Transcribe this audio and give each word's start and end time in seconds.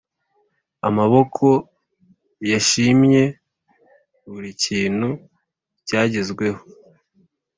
amaboko 0.87 1.45
yashimye 2.51 3.23
buri 4.29 4.51
kintu 4.63 5.09
cyagezweho. 5.87 6.61